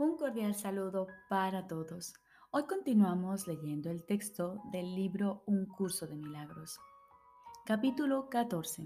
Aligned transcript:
Un 0.00 0.16
cordial 0.16 0.54
saludo 0.54 1.08
para 1.28 1.66
todos. 1.66 2.14
Hoy 2.52 2.68
continuamos 2.68 3.48
leyendo 3.48 3.90
el 3.90 4.04
texto 4.04 4.62
del 4.70 4.94
libro 4.94 5.42
Un 5.44 5.66
curso 5.66 6.06
de 6.06 6.14
milagros. 6.14 6.78
Capítulo 7.66 8.28
14. 8.30 8.84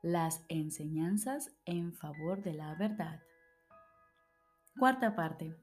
Las 0.00 0.44
enseñanzas 0.48 1.50
en 1.64 1.92
favor 1.92 2.40
de 2.40 2.54
la 2.54 2.76
verdad. 2.76 3.20
Cuarta 4.78 5.16
parte. 5.16 5.56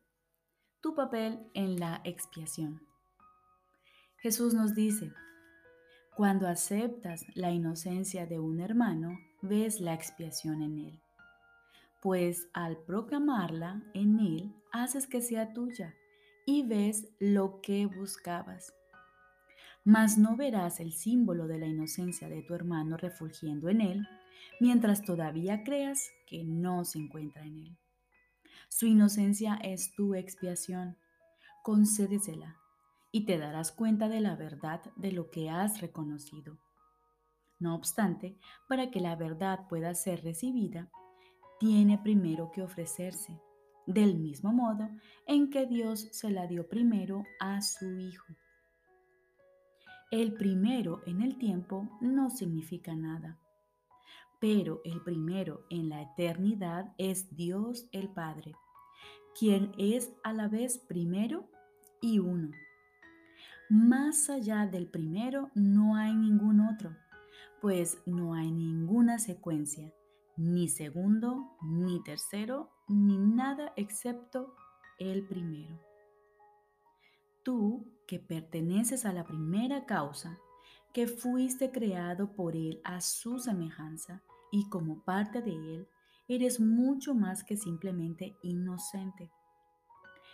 Tu 0.82 0.93
papel 0.93 1.50
en 1.54 1.79
la 1.79 2.01
expiación. 2.04 2.86
Jesús 4.18 4.54
nos 4.54 4.75
dice, 4.75 5.14
cuando 6.18 6.50
aceptas 6.50 7.23
la 7.33 7.50
inocencia 7.50 8.25
de 8.25 8.42
un 8.42 8.60
hermano, 8.60 9.18
ves 9.42 9.79
la 9.79 9.93
expiación 9.93 10.61
en 10.61 10.79
él 10.79 11.04
pues 12.05 12.50
al 12.54 12.77
proclamarla 12.77 13.82
en 13.95 14.19
él 14.19 14.54
haces 14.71 15.07
que 15.07 15.21
sea 15.21 15.54
tuya 15.54 15.96
y 16.46 16.61
ves 16.61 17.07
lo 17.18 17.61
que 17.61 17.87
buscabas. 17.87 18.75
Mas 19.83 20.15
no 20.15 20.36
verás 20.36 20.79
el 20.79 20.93
símbolo 20.93 21.47
de 21.47 21.57
la 21.57 21.65
inocencia 21.65 22.29
de 22.29 22.43
tu 22.43 22.54
hermano 22.54 22.96
refulgiendo 22.96 23.69
en 23.69 23.82
él, 23.82 24.07
mientras 24.60 25.01
todavía 25.01 25.63
creas 25.63 26.11
que 26.27 26.43
no 26.43 26.86
se 26.86 26.99
encuentra 26.99 27.43
en 27.43 27.57
él. 27.57 27.77
Su 28.69 28.85
inocencia 28.85 29.55
es 29.63 29.96
tu 29.96 30.13
expiación. 30.13 30.97
Concédesela 31.63 32.55
y 33.11 33.25
te 33.25 33.39
darás 33.39 33.72
cuenta 33.72 34.09
de 34.09 34.22
la 34.22 34.35
verdad 34.35 34.81
de 34.95 35.11
lo 35.11 35.31
que 35.31 35.49
has 35.49 35.81
reconocido. 35.81 36.59
No 37.58 37.73
obstante, 37.73 38.38
para 38.69 38.91
que 38.91 38.99
la 38.99 39.16
verdad 39.16 39.67
pueda 39.67 39.95
ser 39.95 40.23
recibida, 40.23 40.91
tiene 41.59 41.97
primero 41.97 42.52
que 42.52 42.61
ofrecerse, 42.61 43.39
del 43.85 44.16
mismo 44.16 44.52
modo 44.52 44.89
en 45.25 45.49
que 45.49 45.66
Dios 45.66 46.09
se 46.11 46.30
la 46.30 46.47
dio 46.47 46.67
primero 46.67 47.23
a 47.39 47.61
su 47.61 47.97
Hijo. 47.97 48.33
El 50.11 50.33
primero 50.33 51.02
en 51.05 51.21
el 51.21 51.38
tiempo 51.38 51.89
no 52.02 52.30
significa 52.30 52.95
nada, 52.95 53.39
pero 54.39 54.81
el 54.83 55.02
primero 55.02 55.65
en 55.69 55.89
la 55.89 56.02
eternidad 56.02 56.93
es 56.97 57.35
Dios 57.35 57.87
el 57.91 58.09
Padre, 58.09 58.53
quien 59.37 59.71
es 59.77 60.13
a 60.23 60.33
la 60.33 60.47
vez 60.47 60.77
primero 60.77 61.49
y 62.02 62.19
uno. 62.19 62.52
Más 63.69 64.30
allá 64.30 64.67
del 64.67 64.87
primero 64.87 65.49
no 65.55 65.95
hay 65.95 66.15
ningún 66.15 66.59
otro, 66.59 66.95
pues 67.61 67.97
no 68.05 68.35
hay 68.35 68.52
ninguna 68.52 69.17
secuencia 69.17 69.91
ni 70.38 70.67
segundo, 70.67 71.58
ni 71.61 72.02
tercero, 72.03 72.69
ni 72.88 73.17
nada 73.17 73.73
excepto 73.75 74.55
el 75.00 75.25
primero. 75.25 75.80
Tú 77.44 77.86
que 78.08 78.19
perteneces 78.19 79.05
a 79.05 79.14
la 79.14 79.25
primera 79.25 79.86
causa, 79.86 80.38
que 80.94 81.08
fuiste 81.08 81.72
creado 81.72 82.33
por 82.33 82.55
Él 82.55 82.80
a 82.83 83.02
su 83.02 83.39
semejanza 83.39 84.23
y 84.52 84.69
como 84.69 85.03
parte 85.03 85.42
de 85.42 85.52
Él, 85.52 85.88
eres 86.27 86.59
mucho 86.59 87.14
más 87.14 87.44
que 87.44 87.58
simplemente 87.58 88.36
inocente. 88.42 89.30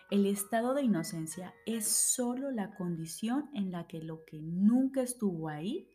El 0.09 0.25
estado 0.25 0.73
de 0.73 0.83
inocencia 0.83 1.53
es 1.65 1.87
solo 1.87 2.51
la 2.51 2.75
condición 2.75 3.49
en 3.53 3.71
la 3.71 3.87
que 3.87 4.01
lo 4.01 4.25
que 4.25 4.41
nunca 4.41 5.01
estuvo 5.01 5.47
ahí 5.47 5.87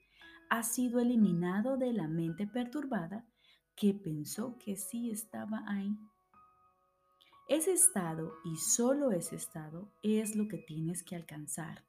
ha 0.49 0.63
sido 0.63 1.01
eliminado 1.01 1.77
de 1.77 1.93
la 1.93 2.09
mente 2.09 2.47
perturbada 2.47 3.27
que 3.77 3.93
pensó 3.93 4.57
que 4.59 4.77
sí 4.77 5.11
estaba 5.11 5.63
ahí. 5.69 5.99
Ese 7.49 7.73
estado 7.73 8.33
y 8.45 8.57
solo 8.57 9.13
ese 9.13 9.37
estado 9.37 9.93
es 10.03 10.35
lo 10.35 10.49
que 10.49 10.59
tienes 10.59 11.03
que 11.03 11.15
alcanzar, 11.15 11.85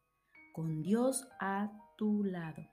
con 0.53 0.83
Dios 0.83 1.27
a 1.39 1.71
tu 1.97 2.23
lado. 2.23 2.67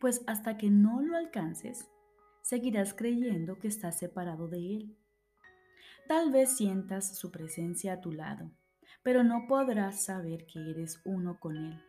Pues 0.00 0.22
hasta 0.26 0.56
que 0.56 0.70
no 0.70 1.02
lo 1.02 1.16
alcances, 1.16 1.90
seguirás 2.40 2.94
creyendo 2.94 3.58
que 3.58 3.68
estás 3.68 3.98
separado 3.98 4.48
de 4.48 4.58
Él. 4.58 4.96
Tal 6.06 6.30
vez 6.30 6.56
sientas 6.56 7.18
su 7.18 7.32
presencia 7.32 7.94
a 7.94 8.00
tu 8.00 8.12
lado, 8.12 8.50
pero 9.02 9.24
no 9.24 9.46
podrás 9.48 10.04
saber 10.04 10.46
que 10.46 10.70
eres 10.70 11.00
uno 11.04 11.38
con 11.40 11.56
Él. 11.56 11.82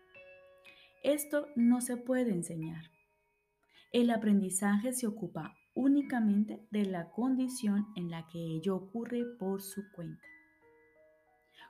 Esto 1.03 1.47
no 1.55 1.81
se 1.81 1.97
puede 1.97 2.31
enseñar. 2.31 2.89
El 3.91 4.09
aprendizaje 4.09 4.91
se 4.91 5.07
ocupa 5.07 5.55
únicamente 5.75 6.65
de 6.71 6.85
la 6.85 7.11
condición 7.11 7.87
en 7.95 8.09
la 8.09 8.27
que 8.27 8.39
ello 8.39 8.75
ocurre 8.75 9.23
por 9.37 9.61
su 9.61 9.83
cuenta. 9.91 10.23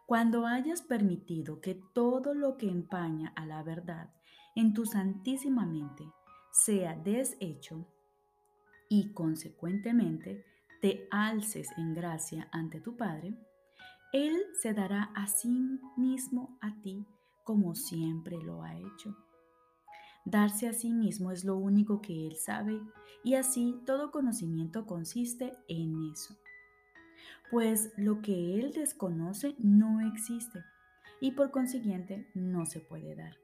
Cuando 0.06 0.46
hayas 0.46 0.84
permitido 0.84 1.60
que 1.60 1.82
todo 1.94 2.34
lo 2.36 2.58
que 2.58 2.70
empaña 2.70 3.34
a 3.36 3.46
la 3.46 3.64
verdad 3.64 4.14
en 4.56 4.74
tu 4.74 4.86
santísima 4.86 5.66
mente 5.66 6.06
sea 6.52 6.96
deshecho 6.96 7.88
y 8.88 9.12
consecuentemente 9.14 10.46
te 10.82 11.08
alces 11.10 11.68
en 11.78 11.96
gracia 11.96 12.48
ante 12.52 12.80
tu 12.80 12.96
Padre, 12.96 13.36
Él 14.14 14.40
se 14.62 14.74
dará 14.74 15.12
a 15.16 15.28
sí 15.28 15.80
mismo 15.98 16.58
a 16.62 16.80
ti 16.82 17.06
como 17.44 17.76
siempre 17.76 18.38
lo 18.42 18.64
ha 18.64 18.76
hecho. 18.76 19.16
Darse 20.26 20.68
a 20.68 20.74
sí 20.74 20.92
mismo 20.92 21.32
es 21.32 21.46
lo 21.46 21.56
único 21.56 22.02
que 22.02 22.26
él 22.26 22.36
sabe 22.36 22.82
y 23.24 23.36
así 23.36 23.80
todo 23.86 24.10
conocimiento 24.10 24.88
consiste 24.88 25.56
en 25.68 26.12
eso. 26.12 26.36
Pues 27.52 27.94
lo 27.96 28.24
que 28.24 28.60
él 28.60 28.72
desconoce 28.74 29.56
no 29.60 30.02
existe 30.02 30.64
y 31.22 31.32
por 31.32 31.52
consiguiente 31.52 32.28
no 32.34 32.66
se 32.66 32.80
puede 32.80 33.16
dar. 33.16 33.38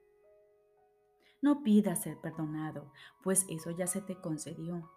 No 1.40 1.62
pidas 1.62 2.02
ser 2.02 2.20
perdonado, 2.20 2.92
pues 3.24 3.46
eso 3.48 3.70
ya 3.70 3.86
se 3.86 4.02
te 4.02 4.16
concedió. 4.16 4.90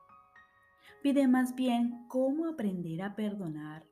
Pide 1.02 1.28
más 1.28 1.54
bien 1.54 2.06
cómo 2.08 2.48
aprender 2.48 3.02
a 3.02 3.14
perdonar 3.14 3.86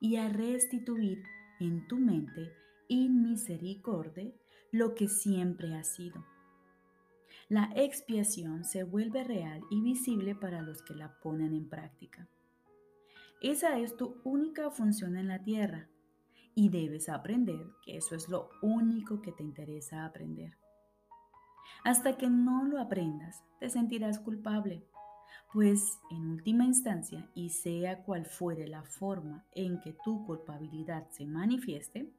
y 0.00 0.16
a 0.16 0.28
restituir 0.28 1.22
en 1.60 1.86
tu 1.86 1.96
mente 1.96 2.52
y 2.88 3.08
misericordia 3.08 4.32
lo 4.72 4.96
que 4.96 5.06
siempre 5.06 5.76
ha 5.76 5.84
sido 5.84 6.24
la 7.50 7.68
expiación 7.74 8.64
se 8.64 8.84
vuelve 8.84 9.24
real 9.24 9.60
y 9.70 9.82
visible 9.82 10.36
para 10.36 10.62
los 10.62 10.82
que 10.82 10.94
la 10.94 11.18
ponen 11.18 11.52
en 11.52 11.68
práctica. 11.68 12.28
Esa 13.42 13.76
es 13.80 13.96
tu 13.96 14.20
única 14.22 14.70
función 14.70 15.16
en 15.16 15.26
la 15.26 15.42
tierra 15.42 15.88
y 16.54 16.68
debes 16.68 17.08
aprender 17.08 17.66
que 17.84 17.96
eso 17.96 18.14
es 18.14 18.28
lo 18.28 18.50
único 18.62 19.20
que 19.20 19.32
te 19.32 19.42
interesa 19.42 20.04
aprender. 20.04 20.56
Hasta 21.82 22.16
que 22.16 22.30
no 22.30 22.62
lo 22.66 22.78
aprendas, 22.78 23.42
te 23.58 23.68
sentirás 23.68 24.20
culpable, 24.20 24.86
pues 25.52 25.98
en 26.12 26.28
última 26.28 26.64
instancia, 26.64 27.28
y 27.34 27.50
sea 27.50 28.04
cual 28.04 28.26
fuere 28.26 28.68
la 28.68 28.84
forma 28.84 29.44
en 29.56 29.80
que 29.80 29.96
tu 30.04 30.24
culpabilidad 30.24 31.10
se 31.10 31.26
manifieste, 31.26 32.12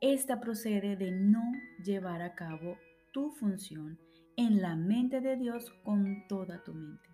esta 0.00 0.38
procede 0.38 0.94
de 0.94 1.10
no 1.10 1.42
llevar 1.82 2.22
a 2.22 2.36
cabo 2.36 2.76
tu 3.10 3.32
función 3.32 3.98
en 4.36 4.60
la 4.60 4.74
mente 4.74 5.20
de 5.20 5.36
Dios 5.36 5.70
con 5.84 6.26
toda 6.28 6.62
tu 6.64 6.74
mente. 6.74 7.08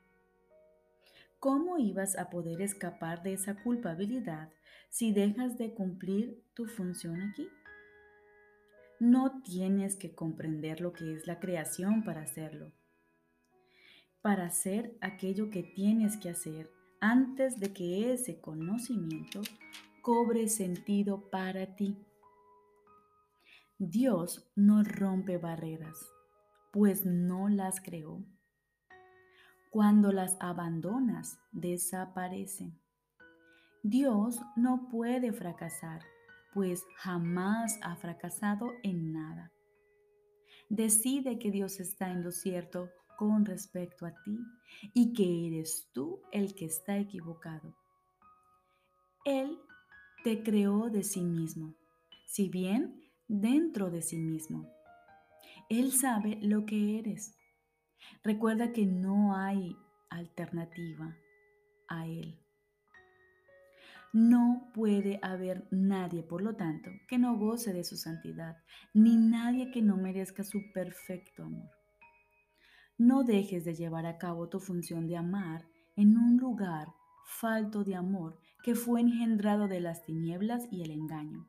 ¿Cómo 1.38 1.78
ibas 1.78 2.18
a 2.18 2.30
poder 2.30 2.60
escapar 2.60 3.22
de 3.22 3.32
esa 3.32 3.62
culpabilidad 3.62 4.50
si 4.90 5.12
dejas 5.12 5.56
de 5.58 5.72
cumplir 5.72 6.42
tu 6.54 6.66
función 6.66 7.20
aquí? 7.22 7.48
No 8.98 9.40
tienes 9.42 9.96
que 9.96 10.14
comprender 10.14 10.80
lo 10.80 10.92
que 10.92 11.14
es 11.14 11.26
la 11.26 11.40
creación 11.40 12.04
para 12.04 12.22
hacerlo. 12.22 12.72
Para 14.20 14.46
hacer 14.46 14.98
aquello 15.00 15.48
que 15.48 15.62
tienes 15.62 16.18
que 16.18 16.28
hacer 16.28 16.70
antes 17.00 17.58
de 17.58 17.72
que 17.72 18.12
ese 18.12 18.40
conocimiento 18.40 19.40
cobre 20.02 20.48
sentido 20.48 21.30
para 21.30 21.74
ti. 21.74 21.96
Dios 23.78 24.52
no 24.54 24.82
rompe 24.84 25.38
barreras 25.38 25.96
pues 26.72 27.04
no 27.04 27.48
las 27.48 27.80
creó. 27.80 28.24
Cuando 29.70 30.12
las 30.12 30.36
abandonas, 30.40 31.38
desaparecen. 31.52 32.80
Dios 33.82 34.40
no 34.56 34.88
puede 34.88 35.32
fracasar, 35.32 36.02
pues 36.52 36.84
jamás 36.96 37.78
ha 37.82 37.96
fracasado 37.96 38.72
en 38.82 39.12
nada. 39.12 39.52
Decide 40.68 41.38
que 41.38 41.50
Dios 41.50 41.80
está 41.80 42.10
en 42.10 42.22
lo 42.22 42.30
cierto 42.30 42.90
con 43.16 43.44
respecto 43.44 44.06
a 44.06 44.12
ti 44.22 44.38
y 44.94 45.12
que 45.12 45.46
eres 45.46 45.88
tú 45.92 46.20
el 46.32 46.54
que 46.54 46.66
está 46.66 46.98
equivocado. 46.98 47.74
Él 49.24 49.58
te 50.24 50.42
creó 50.42 50.90
de 50.90 51.02
sí 51.02 51.22
mismo, 51.22 51.74
si 52.26 52.48
bien 52.48 53.00
dentro 53.28 53.90
de 53.90 54.02
sí 54.02 54.18
mismo 54.18 54.79
él 55.70 55.92
sabe 55.92 56.36
lo 56.42 56.66
que 56.66 56.98
eres. 56.98 57.38
Recuerda 58.24 58.72
que 58.72 58.86
no 58.86 59.36
hay 59.36 59.76
alternativa 60.10 61.16
a 61.88 62.08
Él. 62.08 62.40
No 64.12 64.68
puede 64.74 65.20
haber 65.22 65.68
nadie, 65.70 66.24
por 66.24 66.42
lo 66.42 66.56
tanto, 66.56 66.90
que 67.08 67.18
no 67.18 67.38
goce 67.38 67.72
de 67.72 67.84
su 67.84 67.96
santidad, 67.96 68.56
ni 68.92 69.16
nadie 69.16 69.70
que 69.70 69.80
no 69.80 69.96
merezca 69.96 70.42
su 70.42 70.72
perfecto 70.74 71.44
amor. 71.44 71.70
No 72.98 73.22
dejes 73.22 73.64
de 73.64 73.74
llevar 73.74 74.06
a 74.06 74.18
cabo 74.18 74.48
tu 74.48 74.58
función 74.58 75.06
de 75.06 75.16
amar 75.16 75.68
en 75.94 76.18
un 76.18 76.36
lugar 76.36 76.88
falto 77.24 77.84
de 77.84 77.94
amor 77.94 78.40
que 78.64 78.74
fue 78.74 79.00
engendrado 79.02 79.68
de 79.68 79.78
las 79.78 80.04
tinieblas 80.04 80.66
y 80.72 80.82
el 80.82 80.90
engaño, 80.90 81.46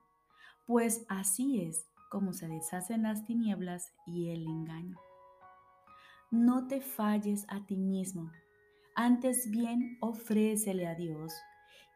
pues 0.67 1.03
así 1.09 1.59
es 1.61 1.90
como 2.11 2.33
se 2.33 2.47
deshacen 2.49 3.03
las 3.03 3.23
tinieblas 3.23 3.93
y 4.05 4.29
el 4.29 4.45
engaño. 4.45 4.97
No 6.29 6.67
te 6.67 6.81
falles 6.81 7.45
a 7.47 7.65
ti 7.65 7.77
mismo, 7.77 8.31
antes 8.95 9.49
bien 9.49 9.97
ofrécele 10.01 10.87
a 10.87 10.95
Dios 10.95 11.33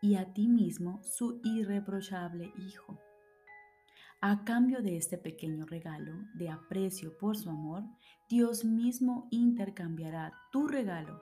y 0.02 0.16
a 0.16 0.34
ti 0.34 0.48
mismo 0.48 1.04
su 1.04 1.42
irreprochable 1.44 2.52
Hijo. 2.58 2.98
A 4.22 4.46
cambio 4.46 4.82
de 4.82 4.96
este 4.96 5.18
pequeño 5.18 5.66
regalo 5.66 6.14
de 6.34 6.50
aprecio 6.50 7.18
por 7.18 7.36
su 7.36 7.50
amor, 7.50 7.84
Dios 8.30 8.64
mismo 8.64 9.28
intercambiará 9.32 10.34
tu 10.52 10.68
regalo 10.68 11.22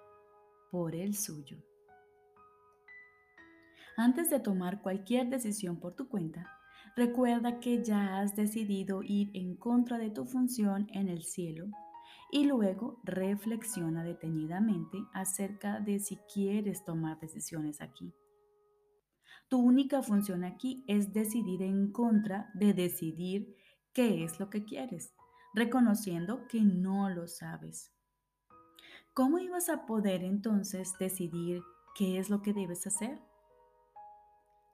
por 0.72 0.96
el 0.96 1.16
suyo. 1.16 1.58
Antes 3.98 4.30
de 4.30 4.40
tomar 4.40 4.82
cualquier 4.82 5.30
decisión 5.30 5.80
por 5.80 5.96
tu 5.96 6.08
cuenta, 6.08 6.63
recuerda 6.96 7.60
que 7.60 7.84
ya 7.84 8.20
has 8.20 8.36
decidido 8.36 9.02
ir 9.04 9.32
en 9.34 9.56
contra 9.56 9.98
de 9.98 10.12
tu 10.12 10.26
función 10.26 10.88
en 10.94 11.10
el 11.10 11.24
cielo 11.24 11.68
y 12.32 12.46
luego 12.46 13.00
reflexiona 13.04 14.04
detenidamente 14.04 14.98
acerca 15.14 15.80
de 15.80 16.00
si 16.00 16.18
quieres 16.34 16.84
tomar 16.84 17.20
decisiones 17.20 17.82
aquí. 17.82 18.14
Tu 19.50 19.60
única 19.60 20.02
función 20.02 20.44
aquí 20.44 20.84
es 20.88 21.14
decidir 21.14 21.62
en 21.62 21.92
contra 21.92 22.50
de 22.56 22.74
decidir 22.74 23.56
qué 23.94 24.24
es 24.24 24.40
lo 24.40 24.50
que 24.50 24.66
quieres, 24.66 25.14
reconociendo 25.54 26.48
que 26.48 26.62
no 26.62 27.10
lo 27.10 27.28
sabes. 27.28 27.92
¿Cómo 29.14 29.38
ibas 29.38 29.70
a 29.70 29.86
poder 29.86 30.24
entonces 30.24 30.94
decidir 30.98 31.62
qué 31.96 32.18
es 32.18 32.32
lo 32.32 32.42
que 32.42 32.54
debes 32.54 32.88
hacer? 32.88 33.22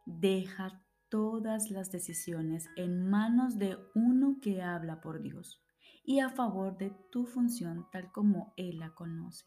Deja 0.06 0.82
todas 1.10 1.70
las 1.72 1.92
decisiones 1.92 2.70
en 2.76 3.10
manos 3.10 3.58
de 3.58 3.78
uno 3.96 4.38
que 4.42 4.62
habla 4.62 5.02
por 5.02 5.22
Dios 5.22 5.62
y 6.04 6.20
a 6.20 6.30
favor 6.30 6.78
de 6.78 6.92
tu 7.12 7.26
función 7.26 7.86
tal 7.92 8.12
como 8.12 8.54
Él 8.58 8.80
la 8.80 8.92
conoce. 8.92 9.46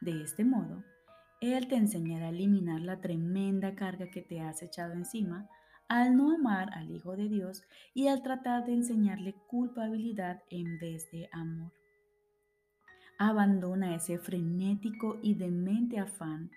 De 0.00 0.22
este 0.22 0.44
modo, 0.44 0.84
Él 1.40 1.68
te 1.68 1.76
enseñará 1.76 2.26
a 2.26 2.30
eliminar 2.30 2.80
la 2.80 3.00
tremenda 3.00 3.74
carga 3.74 4.10
que 4.10 4.22
te 4.22 4.40
has 4.40 4.62
echado 4.62 4.92
encima 4.92 5.48
al 5.88 6.16
no 6.16 6.32
amar 6.32 6.70
al 6.74 6.90
Hijo 6.90 7.16
de 7.16 7.28
Dios 7.28 7.62
y 7.94 8.08
al 8.08 8.22
tratar 8.22 8.66
de 8.66 8.74
enseñarle 8.74 9.34
culpabilidad 9.46 10.42
en 10.50 10.78
vez 10.78 11.10
de 11.12 11.28
amor. 11.32 11.72
Abandona 13.18 13.94
ese 13.94 14.18
frenético 14.18 15.18
y 15.22 15.34
demente 15.34 15.98
afán 15.98 16.50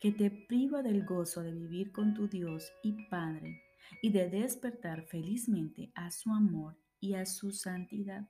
que 0.00 0.12
te 0.12 0.30
priva 0.30 0.82
del 0.82 1.04
gozo 1.04 1.42
de 1.42 1.52
vivir 1.52 1.92
con 1.92 2.14
tu 2.14 2.28
Dios 2.28 2.70
y 2.82 3.08
Padre 3.08 3.62
y 4.02 4.10
de 4.10 4.28
despertar 4.28 5.02
felizmente 5.02 5.90
a 5.94 6.10
su 6.10 6.30
amor 6.30 6.76
y 7.00 7.14
a 7.14 7.24
su 7.26 7.52
santidad, 7.52 8.28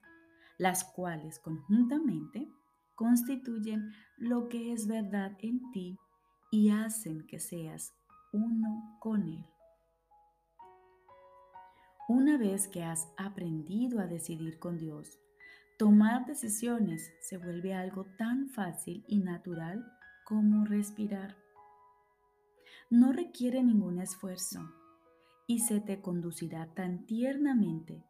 las 0.59 0.85
cuales 0.85 1.39
conjuntamente 1.39 2.49
constituyen 2.95 3.93
lo 4.17 4.49
que 4.49 4.73
es 4.73 4.87
verdad 4.87 5.37
en 5.41 5.71
ti 5.73 5.99
y 6.51 6.71
hacen 6.71 7.27
que 7.27 7.39
seas 7.39 7.95
uno 8.33 8.97
con 9.01 9.23
Él. 9.29 9.45
Una 12.09 12.39
vez 12.39 12.69
que 12.69 12.85
has 12.85 13.09
aprendido 13.17 14.01
a 14.01 14.07
decidir 14.07 14.61
con 14.61 14.79
Dios, 14.79 15.19
tomar 15.77 16.25
decisiones 16.25 17.13
se 17.21 17.37
vuelve 17.37 17.75
algo 17.75 18.07
tan 18.17 18.49
fácil 18.49 19.05
y 19.09 19.19
natural 19.19 19.85
como 20.25 20.65
respirar. 20.65 21.46
No 22.91 23.13
requiere 23.13 23.65
ningún 23.65 23.99
esfuerzo 23.99 24.61
y 25.49 25.59
se 25.59 25.81
te 25.81 26.01
conducirá 26.01 26.73
tan 26.75 27.05
tiernamente 27.05 28.05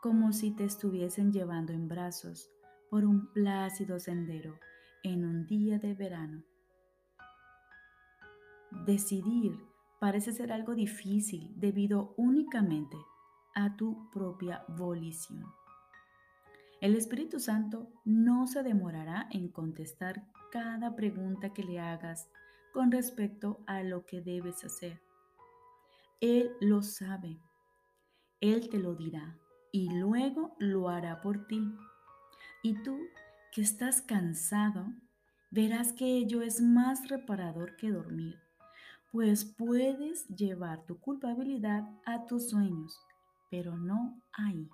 como 0.00 0.32
si 0.32 0.52
te 0.52 0.64
estuviesen 0.64 1.32
llevando 1.32 1.72
en 1.72 1.88
brazos 1.88 2.48
por 2.90 3.04
un 3.04 3.32
plácido 3.32 3.98
sendero 3.98 4.58
en 5.02 5.24
un 5.24 5.46
día 5.46 5.80
de 5.80 5.94
verano. 5.94 6.44
Decidir 8.86 9.58
parece 9.98 10.32
ser 10.32 10.52
algo 10.52 10.76
difícil 10.76 11.52
debido 11.56 12.14
únicamente 12.16 12.96
a 13.56 13.74
tu 13.74 14.08
propia 14.10 14.64
volición. 14.68 15.44
El 16.80 16.94
Espíritu 16.94 17.40
Santo 17.40 17.90
no 18.04 18.46
se 18.46 18.62
demorará 18.62 19.28
en 19.32 19.48
contestar 19.48 20.24
cada 20.52 20.94
pregunta 20.94 21.52
que 21.52 21.64
le 21.64 21.80
hagas 21.80 22.30
con 22.72 22.90
respecto 22.90 23.62
a 23.66 23.82
lo 23.82 24.06
que 24.06 24.20
debes 24.20 24.64
hacer. 24.64 25.00
Él 26.20 26.52
lo 26.60 26.82
sabe. 26.82 27.38
Él 28.40 28.68
te 28.68 28.78
lo 28.78 28.94
dirá 28.94 29.38
y 29.72 29.90
luego 29.90 30.54
lo 30.58 30.88
hará 30.88 31.20
por 31.20 31.46
ti. 31.46 31.62
Y 32.62 32.74
tú, 32.82 32.98
que 33.52 33.62
estás 33.62 34.02
cansado, 34.02 34.86
verás 35.50 35.92
que 35.92 36.16
ello 36.16 36.42
es 36.42 36.60
más 36.60 37.08
reparador 37.08 37.76
que 37.76 37.90
dormir, 37.90 38.38
pues 39.12 39.44
puedes 39.44 40.28
llevar 40.28 40.84
tu 40.86 41.00
culpabilidad 41.00 41.88
a 42.04 42.26
tus 42.26 42.50
sueños, 42.50 42.98
pero 43.50 43.76
no 43.76 44.20
ahí. 44.32 44.68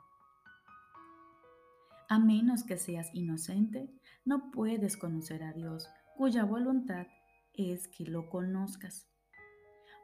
A 2.08 2.18
menos 2.18 2.62
que 2.62 2.76
seas 2.76 3.08
inocente, 3.14 3.90
no 4.24 4.50
puedes 4.50 4.96
conocer 4.96 5.42
a 5.42 5.52
Dios, 5.52 5.88
cuya 6.16 6.44
voluntad 6.44 7.06
es 7.56 7.88
que 7.88 8.04
lo 8.04 8.28
conozcas. 8.28 9.08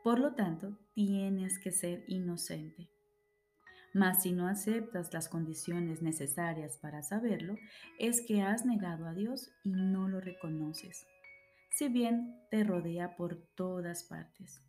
Por 0.02 0.18
lo 0.18 0.34
tanto, 0.34 0.78
tienes 0.94 1.58
que 1.58 1.70
ser 1.70 2.04
inocente. 2.08 2.88
Mas 3.94 4.22
si 4.22 4.32
no 4.32 4.48
aceptas 4.48 5.12
las 5.12 5.28
condiciones 5.28 6.02
necesarias 6.02 6.78
para 6.78 7.02
saberlo, 7.02 7.56
es 7.98 8.22
que 8.26 8.42
has 8.42 8.64
negado 8.64 9.06
a 9.06 9.14
Dios 9.14 9.50
y 9.64 9.72
no 9.72 10.08
lo 10.08 10.20
reconoces, 10.20 11.06
si 11.70 11.88
bien 11.88 12.34
te 12.50 12.64
rodea 12.64 13.16
por 13.16 13.36
todas 13.54 14.04
partes. 14.04 14.62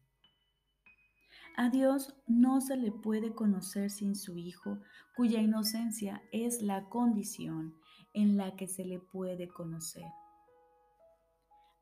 A 1.56 1.70
Dios 1.70 2.16
no 2.28 2.62
se 2.62 2.76
le 2.76 2.92
puede 2.92 3.34
conocer 3.34 3.92
sin 3.92 4.16
su 4.16 4.38
Hijo, 4.38 4.80
cuya 5.16 5.40
inocencia 5.40 6.22
es 6.32 6.62
la 6.62 6.90
condición 6.90 7.76
en 8.14 8.38
la 8.38 8.56
que 8.56 8.68
se 8.68 8.84
le 8.84 9.00
puede 9.00 9.48
conocer. 9.48 10.06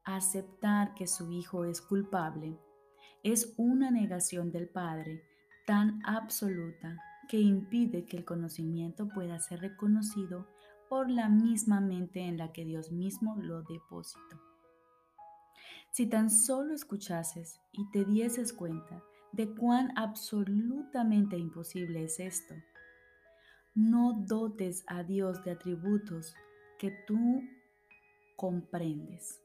Aceptar 0.03 0.95
que 0.95 1.07
su 1.07 1.31
Hijo 1.31 1.65
es 1.65 1.81
culpable 1.81 2.57
es 3.23 3.53
una 3.57 3.91
negación 3.91 4.51
del 4.51 4.67
Padre 4.67 5.23
tan 5.67 6.01
absoluta 6.05 6.97
que 7.29 7.39
impide 7.39 8.05
que 8.05 8.17
el 8.17 8.25
conocimiento 8.25 9.07
pueda 9.07 9.39
ser 9.39 9.61
reconocido 9.61 10.47
por 10.89 11.09
la 11.09 11.29
misma 11.29 11.79
mente 11.79 12.19
en 12.21 12.37
la 12.37 12.51
que 12.51 12.65
Dios 12.65 12.91
mismo 12.91 13.35
lo 13.37 13.61
depositó. 13.61 14.41
Si 15.91 16.07
tan 16.07 16.29
solo 16.29 16.73
escuchases 16.73 17.61
y 17.71 17.89
te 17.91 18.03
dieses 18.05 18.53
cuenta 18.53 19.03
de 19.31 19.53
cuán 19.53 19.91
absolutamente 19.97 21.37
imposible 21.37 22.05
es 22.05 22.19
esto, 22.19 22.55
no 23.75 24.25
dotes 24.27 24.83
a 24.87 25.03
Dios 25.03 25.43
de 25.43 25.51
atributos 25.51 26.33
que 26.79 26.91
tú 27.05 27.43
comprendes. 28.35 29.40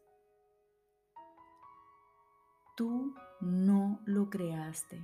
Tú 2.77 3.15
no 3.41 4.01
lo 4.05 4.31
creaste 4.31 5.03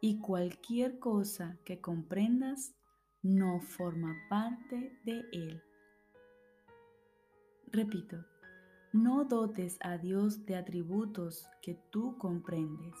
y 0.00 0.20
cualquier 0.20 0.98
cosa 0.98 1.58
que 1.64 1.80
comprendas 1.80 2.74
no 3.22 3.60
forma 3.60 4.16
parte 4.30 4.98
de 5.04 5.24
él. 5.32 5.62
Repito, 7.70 8.24
no 8.92 9.24
dotes 9.24 9.76
a 9.82 9.98
Dios 9.98 10.46
de 10.46 10.56
atributos 10.56 11.46
que 11.60 11.74
tú 11.90 12.16
comprendes. 12.16 12.94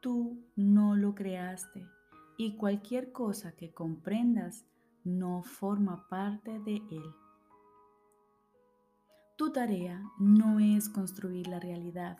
Tú 0.00 0.44
no 0.56 0.96
lo 0.96 1.14
creaste 1.14 1.86
y 2.36 2.56
cualquier 2.56 3.12
cosa 3.12 3.52
que 3.52 3.72
comprendas 3.72 4.66
no 5.04 5.42
forma 5.42 6.08
parte 6.08 6.58
de 6.60 6.76
Él. 6.76 7.14
Tu 9.36 9.52
tarea 9.52 10.02
no 10.18 10.60
es 10.60 10.88
construir 10.88 11.48
la 11.48 11.58
realidad, 11.58 12.18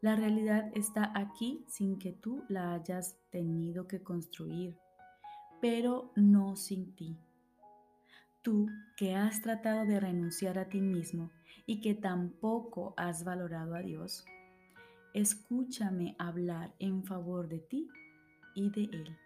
la 0.00 0.16
realidad 0.16 0.70
está 0.74 1.12
aquí 1.14 1.64
sin 1.68 1.98
que 1.98 2.12
tú 2.12 2.42
la 2.48 2.72
hayas 2.72 3.18
tenido 3.30 3.86
que 3.86 4.02
construir, 4.02 4.78
pero 5.60 6.10
no 6.16 6.56
sin 6.56 6.94
ti. 6.96 7.18
Tú 8.42 8.68
que 8.96 9.14
has 9.14 9.42
tratado 9.42 9.84
de 9.84 10.00
renunciar 10.00 10.58
a 10.58 10.70
ti 10.70 10.80
mismo 10.80 11.30
y 11.66 11.82
que 11.82 11.94
tampoco 11.94 12.94
has 12.96 13.24
valorado 13.24 13.74
a 13.74 13.80
Dios, 13.80 14.24
escúchame 15.12 16.16
hablar 16.18 16.72
en 16.78 17.04
favor 17.04 17.48
de 17.48 17.58
ti 17.58 17.88
y 18.54 18.70
de 18.70 18.84
Él. 18.84 19.18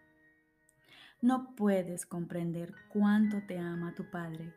No 1.23 1.55
puedes 1.55 2.05
comprender 2.05 2.75
cuánto 2.93 3.41
te 3.47 3.59
ama 3.59 3.95
tu 3.95 4.11
Padre, 4.11 4.53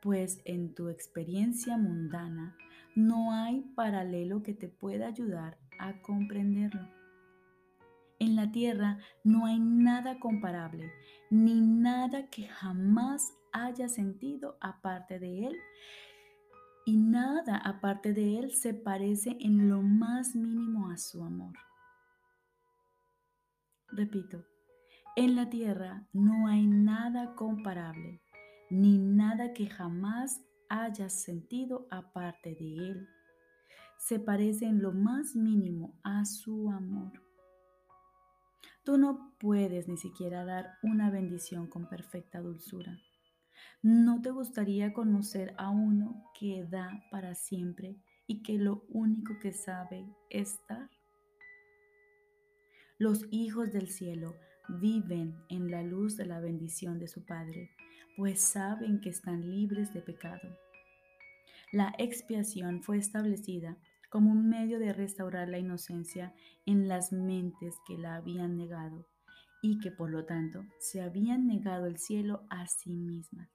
pues 0.00 0.40
en 0.44 0.74
tu 0.74 0.88
experiencia 0.88 1.76
mundana 1.76 2.56
no 2.94 3.32
hay 3.32 3.62
paralelo 3.74 4.42
que 4.42 4.54
te 4.54 4.68
pueda 4.68 5.08
ayudar 5.08 5.58
a 5.78 6.00
comprenderlo. 6.02 6.88
En 8.18 8.36
la 8.36 8.50
tierra 8.52 8.98
no 9.24 9.46
hay 9.46 9.58
nada 9.58 10.18
comparable, 10.18 10.90
ni 11.30 11.60
nada 11.60 12.30
que 12.30 12.46
jamás 12.46 13.34
haya 13.52 13.88
sentido 13.88 14.56
aparte 14.60 15.18
de 15.18 15.46
Él 15.46 15.56
y 16.86 16.96
nada 16.96 17.56
aparte 17.56 18.12
de 18.12 18.38
Él 18.38 18.52
se 18.52 18.74
parece 18.74 19.36
en 19.40 19.68
lo 19.68 19.82
más 19.82 20.34
mínimo 20.36 20.90
a 20.90 20.96
su 20.96 21.22
amor. 21.22 21.54
Repito, 23.88 24.44
en 25.16 25.36
la 25.36 25.48
tierra 25.48 26.06
no 26.12 26.48
hay 26.48 26.66
nada 26.66 27.34
comparable, 27.34 28.20
ni 28.70 28.98
nada 28.98 29.52
que 29.52 29.66
jamás 29.66 30.40
hayas 30.82 31.12
sentido 31.12 31.86
aparte 31.90 32.54
de 32.54 32.74
Él. 32.90 33.08
Se 33.98 34.18
parece 34.18 34.66
en 34.66 34.82
lo 34.82 34.92
más 34.92 35.34
mínimo 35.34 35.98
a 36.02 36.24
su 36.24 36.70
amor. 36.70 37.12
Tú 38.84 38.98
no 38.98 39.34
puedes 39.38 39.88
ni 39.88 39.96
siquiera 39.96 40.44
dar 40.44 40.78
una 40.82 41.10
bendición 41.10 41.68
con 41.68 41.88
perfecta 41.88 42.40
dulzura 42.40 42.98
¿No 43.82 44.22
te 44.22 44.30
gustaría 44.30 44.94
conocer 44.94 45.54
a 45.58 45.70
uno 45.70 46.30
que 46.38 46.64
da 46.64 47.04
para 47.10 47.34
siempre 47.34 47.96
y 48.26 48.42
que 48.42 48.58
lo 48.58 48.84
único 48.88 49.38
que 49.38 49.52
sabe 49.52 50.06
es 50.30 50.58
dar? 50.68 50.88
Los 52.98 53.26
hijos 53.30 53.72
del 53.72 53.88
cielo 53.88 54.36
viven 54.68 55.36
en 55.50 55.70
la 55.70 55.82
luz 55.82 56.16
de 56.16 56.24
la 56.24 56.40
bendición 56.40 56.98
de 56.98 57.08
su 57.08 57.26
Padre, 57.26 57.70
pues 58.16 58.40
saben 58.40 59.00
que 59.00 59.10
están 59.10 59.50
libres 59.50 59.92
de 59.92 60.00
pecado. 60.00 60.48
La 61.74 61.92
expiación 61.98 62.84
fue 62.84 62.98
establecida 62.98 63.76
como 64.08 64.30
un 64.30 64.48
medio 64.48 64.78
de 64.78 64.92
restaurar 64.92 65.48
la 65.48 65.58
inocencia 65.58 66.32
en 66.66 66.86
las 66.86 67.10
mentes 67.10 67.74
que 67.84 67.98
la 67.98 68.14
habían 68.14 68.56
negado 68.56 69.08
y 69.60 69.80
que 69.80 69.90
por 69.90 70.08
lo 70.08 70.24
tanto 70.24 70.64
se 70.78 71.02
habían 71.02 71.48
negado 71.48 71.86
el 71.86 71.98
cielo 71.98 72.46
a 72.48 72.68
sí 72.68 72.94
mismas. 72.94 73.48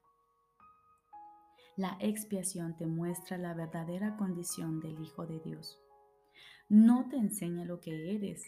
La 1.77 1.95
expiación 2.01 2.75
te 2.75 2.87
muestra 2.87 3.37
la 3.37 3.53
verdadera 3.53 4.17
condición 4.17 4.81
del 4.81 5.01
Hijo 5.01 5.25
de 5.25 5.39
Dios. 5.39 5.79
No 6.67 7.07
te 7.07 7.15
enseña 7.15 7.63
lo 7.63 7.79
que 7.79 8.15
eres 8.15 8.43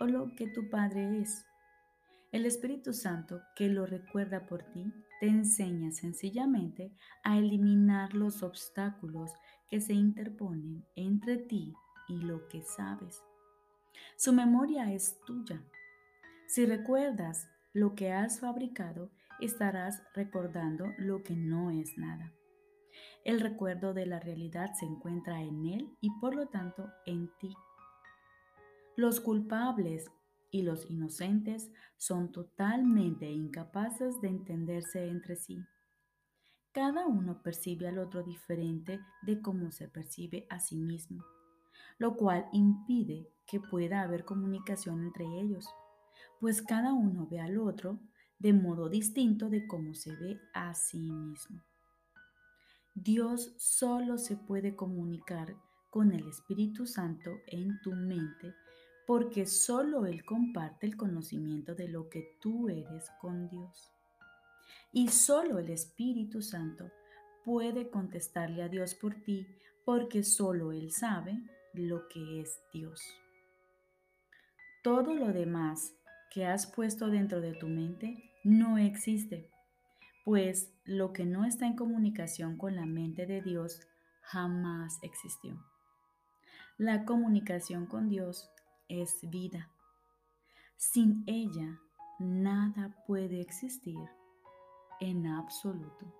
o 0.00 0.04
lo 0.04 0.34
que 0.34 0.48
tu 0.48 0.68
Padre 0.68 1.22
es. 1.22 1.46
El 2.34 2.46
Espíritu 2.46 2.92
Santo, 2.92 3.42
que 3.54 3.68
lo 3.68 3.86
recuerda 3.86 4.44
por 4.44 4.64
ti, 4.64 4.92
te 5.20 5.28
enseña 5.28 5.92
sencillamente 5.92 6.92
a 7.22 7.38
eliminar 7.38 8.12
los 8.12 8.42
obstáculos 8.42 9.30
que 9.70 9.80
se 9.80 9.92
interponen 9.92 10.84
entre 10.96 11.36
ti 11.36 11.72
y 12.08 12.16
lo 12.16 12.48
que 12.48 12.62
sabes. 12.62 13.22
Su 14.16 14.32
memoria 14.32 14.92
es 14.92 15.20
tuya. 15.24 15.62
Si 16.48 16.66
recuerdas 16.66 17.46
lo 17.72 17.94
que 17.94 18.10
has 18.10 18.40
fabricado, 18.40 19.12
estarás 19.40 20.02
recordando 20.12 20.86
lo 20.98 21.22
que 21.22 21.36
no 21.36 21.70
es 21.70 21.96
nada. 21.96 22.32
El 23.24 23.38
recuerdo 23.38 23.94
de 23.94 24.06
la 24.06 24.18
realidad 24.18 24.72
se 24.74 24.86
encuentra 24.86 25.40
en 25.40 25.66
Él 25.66 25.96
y 26.00 26.10
por 26.18 26.34
lo 26.34 26.48
tanto 26.48 26.90
en 27.06 27.30
ti. 27.38 27.54
Los 28.96 29.20
culpables 29.20 30.10
y 30.54 30.62
los 30.62 30.88
inocentes 30.88 31.72
son 31.96 32.30
totalmente 32.30 33.28
incapaces 33.28 34.20
de 34.20 34.28
entenderse 34.28 35.08
entre 35.08 35.34
sí. 35.34 35.58
Cada 36.70 37.08
uno 37.08 37.42
percibe 37.42 37.88
al 37.88 37.98
otro 37.98 38.22
diferente 38.22 39.00
de 39.22 39.42
cómo 39.42 39.72
se 39.72 39.88
percibe 39.88 40.46
a 40.50 40.60
sí 40.60 40.76
mismo, 40.76 41.24
lo 41.98 42.14
cual 42.14 42.46
impide 42.52 43.28
que 43.48 43.58
pueda 43.58 44.02
haber 44.02 44.24
comunicación 44.24 45.02
entre 45.02 45.24
ellos, 45.40 45.68
pues 46.38 46.62
cada 46.62 46.92
uno 46.92 47.26
ve 47.28 47.40
al 47.40 47.58
otro 47.58 47.98
de 48.38 48.52
modo 48.52 48.88
distinto 48.88 49.50
de 49.50 49.66
cómo 49.66 49.92
se 49.92 50.14
ve 50.14 50.38
a 50.54 50.72
sí 50.72 51.10
mismo. 51.10 51.64
Dios 52.94 53.54
solo 53.56 54.18
se 54.18 54.36
puede 54.36 54.76
comunicar 54.76 55.56
con 55.90 56.12
el 56.12 56.28
Espíritu 56.28 56.86
Santo 56.86 57.32
en 57.48 57.80
tu 57.80 57.90
mente 57.90 58.54
porque 59.06 59.46
solo 59.46 60.06
Él 60.06 60.24
comparte 60.24 60.86
el 60.86 60.96
conocimiento 60.96 61.74
de 61.74 61.88
lo 61.88 62.08
que 62.08 62.36
tú 62.40 62.68
eres 62.68 63.10
con 63.20 63.48
Dios. 63.48 63.92
Y 64.92 65.08
solo 65.08 65.58
el 65.58 65.70
Espíritu 65.70 66.40
Santo 66.40 66.90
puede 67.44 67.90
contestarle 67.90 68.62
a 68.62 68.68
Dios 68.68 68.94
por 68.94 69.14
ti 69.22 69.46
porque 69.84 70.22
solo 70.22 70.72
Él 70.72 70.92
sabe 70.92 71.38
lo 71.74 72.08
que 72.08 72.40
es 72.40 72.60
Dios. 72.72 73.02
Todo 74.82 75.14
lo 75.14 75.32
demás 75.32 75.94
que 76.30 76.46
has 76.46 76.66
puesto 76.66 77.08
dentro 77.08 77.40
de 77.40 77.54
tu 77.54 77.68
mente 77.68 78.32
no 78.44 78.78
existe 78.78 79.50
pues 80.24 80.72
lo 80.84 81.12
que 81.12 81.26
no 81.26 81.44
está 81.44 81.66
en 81.66 81.76
comunicación 81.76 82.56
con 82.56 82.74
la 82.74 82.86
mente 82.86 83.26
de 83.26 83.42
Dios 83.42 83.80
jamás 84.22 84.98
existió. 85.02 85.62
La 86.78 87.04
comunicación 87.04 87.86
con 87.86 88.08
Dios 88.08 88.50
es 89.02 89.18
vida. 89.30 89.70
Sin 90.76 91.24
ella, 91.26 91.80
nada 92.18 92.94
puede 93.06 93.40
existir 93.40 93.98
en 95.00 95.26
absoluto. 95.26 96.12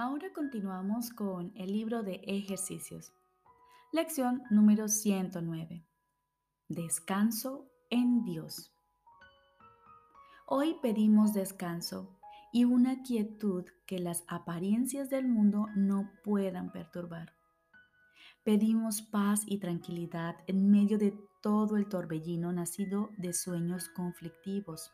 Ahora 0.00 0.32
continuamos 0.32 1.10
con 1.10 1.52
el 1.56 1.72
libro 1.72 2.04
de 2.04 2.20
ejercicios. 2.24 3.12
Lección 3.90 4.42
número 4.48 4.86
109. 4.86 5.87
Descanso 6.68 7.66
en 7.90 8.24
Dios. 8.24 8.72
Hoy 10.46 10.76
pedimos 10.80 11.32
descanso 11.32 12.18
y 12.52 12.64
una 12.64 13.02
quietud 13.02 13.64
que 13.86 13.98
las 13.98 14.24
apariencias 14.28 15.10
del 15.10 15.26
mundo 15.26 15.66
no 15.74 16.10
puedan 16.24 16.70
perturbar. 16.70 17.34
Pedimos 18.44 19.02
paz 19.02 19.42
y 19.46 19.58
tranquilidad 19.58 20.36
en 20.46 20.70
medio 20.70 20.98
de 20.98 21.18
todo 21.42 21.76
el 21.76 21.88
torbellino 21.88 22.52
nacido 22.52 23.10
de 23.16 23.32
sueños 23.32 23.88
conflictivos 23.88 24.92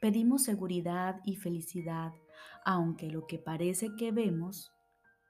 Pedimos 0.00 0.42
seguridad 0.42 1.20
y 1.24 1.36
felicidad, 1.36 2.12
aunque 2.64 3.10
lo 3.10 3.26
que 3.26 3.38
parece 3.38 3.94
que 3.96 4.12
vemos 4.12 4.72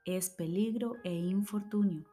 es 0.05 0.29
peligro 0.29 0.95
e 1.03 1.13
infortunio. 1.13 2.05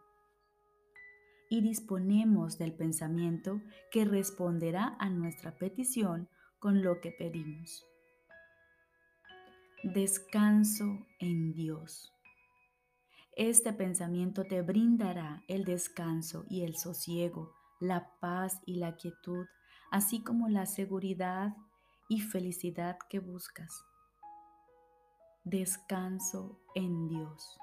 Y 1.55 1.61
disponemos 1.61 2.59
del 2.59 2.73
pensamiento 2.75 3.61
que 3.93 4.05
responderá 4.05 4.97
a 4.99 5.09
nuestra 5.09 5.57
petición 5.57 6.29
con 6.59 6.83
lo 6.83 7.01
que 7.01 7.13
pedimos. 7.13 7.87
Descanso 9.85 11.07
en 11.21 11.53
Dios. 11.53 12.13
Este 13.37 13.73
pensamiento 13.73 14.43
te 14.43 14.63
brindará 14.63 15.45
el 15.47 15.65
descanso 15.65 16.45
y 16.51 16.65
el 16.65 16.77
sosiego, 16.77 17.55
la 17.79 18.11
paz 18.19 18.61
y 18.67 18.75
la 18.75 18.97
quietud, 18.97 19.47
así 19.93 20.25
como 20.25 20.49
la 20.49 20.67
seguridad 20.67 21.55
y 22.09 22.21
felicidad 22.21 22.99
que 23.09 23.21
buscas. 23.21 23.85
Descanso 25.45 26.59
en 26.75 27.07
Dios. 27.07 27.57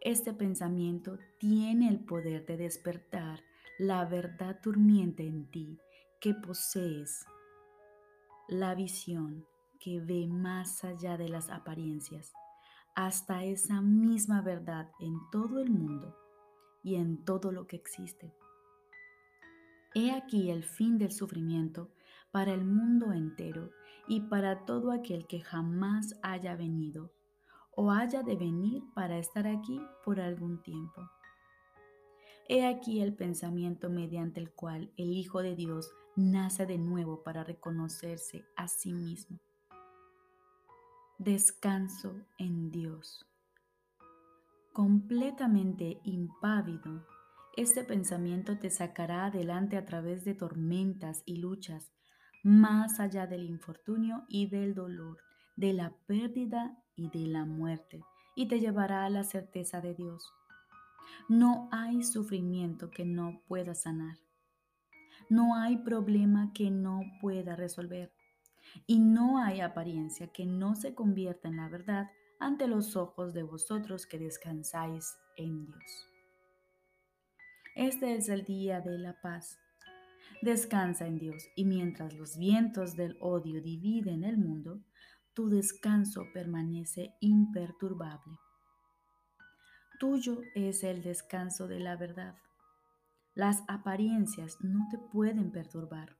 Este 0.00 0.32
pensamiento 0.32 1.18
tiene 1.38 1.88
el 1.88 1.98
poder 1.98 2.46
de 2.46 2.56
despertar 2.56 3.42
la 3.80 4.04
verdad 4.04 4.60
durmiente 4.62 5.26
en 5.26 5.50
ti 5.50 5.80
que 6.20 6.34
posees, 6.34 7.26
la 8.48 8.76
visión 8.76 9.44
que 9.80 10.00
ve 10.00 10.28
más 10.28 10.84
allá 10.84 11.16
de 11.16 11.28
las 11.28 11.50
apariencias, 11.50 12.32
hasta 12.94 13.42
esa 13.44 13.80
misma 13.80 14.40
verdad 14.40 14.88
en 15.00 15.18
todo 15.32 15.58
el 15.58 15.70
mundo 15.70 16.16
y 16.84 16.94
en 16.94 17.24
todo 17.24 17.50
lo 17.50 17.66
que 17.66 17.76
existe. 17.76 18.32
He 19.94 20.12
aquí 20.12 20.50
el 20.50 20.62
fin 20.62 20.98
del 20.98 21.10
sufrimiento 21.10 21.90
para 22.30 22.54
el 22.54 22.64
mundo 22.64 23.12
entero 23.12 23.72
y 24.06 24.20
para 24.20 24.64
todo 24.64 24.92
aquel 24.92 25.26
que 25.26 25.40
jamás 25.40 26.14
haya 26.22 26.54
venido 26.54 27.10
o 27.80 27.92
haya 27.92 28.24
de 28.24 28.34
venir 28.34 28.82
para 28.92 29.18
estar 29.18 29.46
aquí 29.46 29.80
por 30.04 30.18
algún 30.18 30.60
tiempo. 30.64 31.08
He 32.48 32.66
aquí 32.66 33.00
el 33.00 33.14
pensamiento 33.14 33.88
mediante 33.88 34.40
el 34.40 34.50
cual 34.50 34.92
el 34.96 35.12
Hijo 35.12 35.42
de 35.42 35.54
Dios 35.54 35.88
nace 36.16 36.66
de 36.66 36.76
nuevo 36.76 37.22
para 37.22 37.44
reconocerse 37.44 38.44
a 38.56 38.66
sí 38.66 38.92
mismo. 38.92 39.38
Descanso 41.18 42.16
en 42.36 42.72
Dios. 42.72 43.24
Completamente 44.72 46.00
impávido, 46.02 47.06
este 47.56 47.84
pensamiento 47.84 48.58
te 48.58 48.70
sacará 48.70 49.26
adelante 49.26 49.76
a 49.76 49.84
través 49.84 50.24
de 50.24 50.34
tormentas 50.34 51.22
y 51.26 51.36
luchas, 51.36 51.92
más 52.42 52.98
allá 52.98 53.28
del 53.28 53.44
infortunio 53.44 54.24
y 54.26 54.48
del 54.48 54.74
dolor, 54.74 55.18
de 55.54 55.74
la 55.74 55.94
pérdida 56.08 56.76
y 56.98 57.08
de 57.08 57.28
la 57.28 57.44
muerte, 57.44 58.02
y 58.34 58.48
te 58.48 58.60
llevará 58.60 59.04
a 59.04 59.10
la 59.10 59.24
certeza 59.24 59.80
de 59.80 59.94
Dios. 59.94 60.30
No 61.28 61.68
hay 61.72 62.02
sufrimiento 62.02 62.90
que 62.90 63.04
no 63.04 63.40
pueda 63.46 63.74
sanar. 63.74 64.18
No 65.30 65.56
hay 65.56 65.76
problema 65.78 66.52
que 66.52 66.70
no 66.70 67.02
pueda 67.20 67.56
resolver. 67.56 68.12
Y 68.86 68.98
no 68.98 69.38
hay 69.38 69.60
apariencia 69.60 70.28
que 70.28 70.44
no 70.44 70.74
se 70.74 70.94
convierta 70.94 71.48
en 71.48 71.56
la 71.56 71.68
verdad 71.68 72.10
ante 72.40 72.66
los 72.66 72.96
ojos 72.96 73.32
de 73.32 73.42
vosotros 73.42 74.06
que 74.06 74.18
descansáis 74.18 75.16
en 75.36 75.64
Dios. 75.66 76.08
Este 77.74 78.14
es 78.14 78.28
el 78.28 78.44
día 78.44 78.80
de 78.80 78.98
la 78.98 79.20
paz. 79.20 79.58
Descansa 80.42 81.06
en 81.06 81.18
Dios 81.18 81.48
y 81.56 81.64
mientras 81.64 82.14
los 82.14 82.36
vientos 82.36 82.96
del 82.96 83.16
odio 83.20 83.60
dividen 83.62 84.24
el 84.24 84.36
mundo, 84.36 84.82
tu 85.38 85.48
descanso 85.48 86.32
permanece 86.34 87.14
imperturbable. 87.20 88.40
Tuyo 90.00 90.40
es 90.56 90.82
el 90.82 91.00
descanso 91.00 91.68
de 91.68 91.78
la 91.78 91.94
verdad. 91.94 92.34
Las 93.36 93.62
apariencias 93.68 94.56
no 94.62 94.88
te 94.90 94.98
pueden 94.98 95.52
perturbar. 95.52 96.16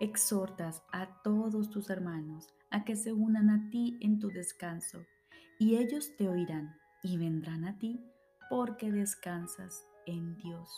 Exhortas 0.00 0.82
a 0.90 1.22
todos 1.22 1.70
tus 1.70 1.88
hermanos 1.88 2.48
a 2.72 2.84
que 2.84 2.96
se 2.96 3.12
unan 3.12 3.48
a 3.48 3.70
ti 3.70 3.96
en 4.00 4.18
tu 4.18 4.26
descanso, 4.30 5.06
y 5.60 5.76
ellos 5.76 6.16
te 6.16 6.28
oirán 6.28 6.74
y 7.04 7.16
vendrán 7.16 7.64
a 7.64 7.78
ti 7.78 8.04
porque 8.48 8.90
descansas 8.90 9.86
en 10.06 10.36
Dios. 10.36 10.68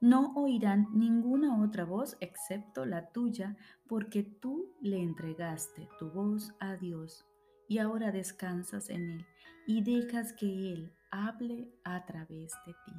No 0.00 0.32
oirán 0.36 0.88
ninguna 0.92 1.60
otra 1.62 1.84
voz 1.84 2.16
excepto 2.20 2.86
la 2.86 3.10
tuya, 3.10 3.56
porque 3.88 4.22
tú 4.22 4.72
le 4.80 5.02
entregaste 5.02 5.88
tu 5.98 6.10
voz 6.10 6.54
a 6.60 6.76
Dios 6.76 7.26
y 7.68 7.78
ahora 7.78 8.12
descansas 8.12 8.90
en 8.90 9.10
Él 9.10 9.26
y 9.66 9.82
dejas 9.82 10.32
que 10.32 10.72
Él 10.72 10.92
hable 11.10 11.72
a 11.84 12.06
través 12.06 12.52
de 12.66 12.72
ti. 12.86 12.92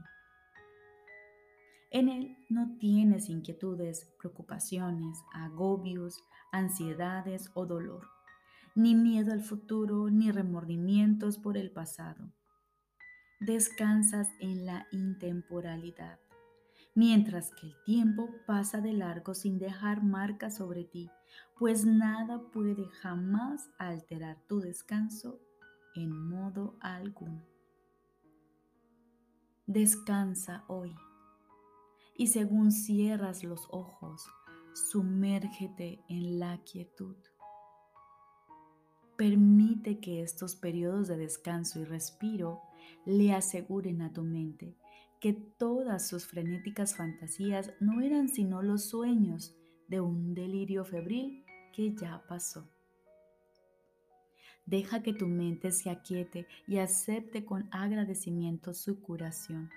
En 1.91 2.09
Él 2.09 2.37
no 2.49 2.77
tienes 2.77 3.29
inquietudes, 3.29 4.13
preocupaciones, 4.19 5.23
agobios, 5.33 6.23
ansiedades 6.51 7.49
o 7.55 7.65
dolor, 7.65 8.07
ni 8.75 8.93
miedo 8.93 9.31
al 9.31 9.41
futuro, 9.41 10.09
ni 10.09 10.31
remordimientos 10.31 11.39
por 11.39 11.57
el 11.57 11.71
pasado. 11.71 12.31
Descansas 13.39 14.29
en 14.39 14.65
la 14.65 14.85
intemporalidad, 14.91 16.19
mientras 16.95 17.51
que 17.51 17.67
el 17.67 17.75
tiempo 17.85 18.29
pasa 18.45 18.81
de 18.81 18.93
largo 18.93 19.33
sin 19.33 19.57
dejar 19.57 20.03
marca 20.03 20.49
sobre 20.49 20.83
ti 20.83 21.09
pues 21.57 21.85
nada 21.85 22.41
puede 22.53 22.87
jamás 23.01 23.69
alterar 23.77 24.37
tu 24.47 24.61
descanso 24.61 25.39
en 25.93 26.09
modo 26.29 26.77
alguno. 26.79 27.43
Descansa 29.67 30.63
hoy 30.67 30.95
y 32.15 32.27
según 32.27 32.71
cierras 32.71 33.43
los 33.43 33.67
ojos, 33.71 34.25
sumérgete 34.73 35.99
en 36.07 36.39
la 36.39 36.57
quietud. 36.63 37.17
Permite 39.17 39.99
que 39.99 40.21
estos 40.21 40.55
periodos 40.55 41.09
de 41.09 41.17
descanso 41.17 41.79
y 41.79 41.83
respiro 41.83 42.61
le 43.05 43.33
aseguren 43.33 44.01
a 44.01 44.13
tu 44.13 44.23
mente 44.23 44.77
que 45.19 45.33
todas 45.33 46.07
sus 46.07 46.25
frenéticas 46.25 46.95
fantasías 46.95 47.71
no 47.79 48.01
eran 48.01 48.29
sino 48.29 48.61
los 48.61 48.89
sueños 48.89 49.55
de 49.87 49.99
un 49.99 50.33
delirio 50.33 50.85
febril 50.85 51.45
que 51.73 51.93
ya 51.93 52.23
pasó. 52.27 52.69
Deja 54.65 55.01
que 55.01 55.13
tu 55.13 55.27
mente 55.27 55.71
se 55.71 55.89
aquiete 55.89 56.47
y 56.67 56.77
acepte 56.77 57.43
con 57.43 57.67
agradecimiento 57.71 58.73
su 58.73 59.01
curación. 59.01 59.69